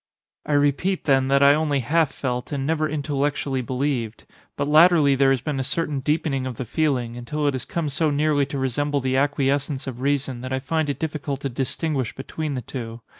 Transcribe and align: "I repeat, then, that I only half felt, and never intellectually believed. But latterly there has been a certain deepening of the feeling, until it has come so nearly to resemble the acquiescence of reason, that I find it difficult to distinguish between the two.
"I 0.47 0.53
repeat, 0.53 1.03
then, 1.03 1.27
that 1.27 1.43
I 1.43 1.53
only 1.53 1.81
half 1.81 2.11
felt, 2.11 2.51
and 2.51 2.65
never 2.65 2.89
intellectually 2.89 3.61
believed. 3.61 4.25
But 4.57 4.67
latterly 4.67 5.13
there 5.13 5.29
has 5.29 5.41
been 5.41 5.59
a 5.59 5.63
certain 5.63 5.99
deepening 5.99 6.47
of 6.47 6.57
the 6.57 6.65
feeling, 6.65 7.15
until 7.15 7.45
it 7.45 7.53
has 7.53 7.65
come 7.65 7.87
so 7.87 8.09
nearly 8.09 8.47
to 8.47 8.57
resemble 8.57 9.01
the 9.01 9.15
acquiescence 9.17 9.85
of 9.85 10.01
reason, 10.01 10.41
that 10.41 10.51
I 10.53 10.57
find 10.59 10.89
it 10.89 10.97
difficult 10.97 11.41
to 11.41 11.49
distinguish 11.49 12.15
between 12.15 12.55
the 12.55 12.63
two. 12.63 13.01